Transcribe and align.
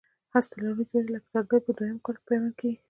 هسته 0.33 0.55
لرونکي 0.61 0.93
ونې 0.95 1.11
لکه 1.15 1.27
زردالو 1.33 1.65
په 1.65 1.71
دوه 1.77 1.87
یم 1.89 1.99
کال 2.05 2.17
پیوند 2.27 2.53
کېږي. 2.59 2.79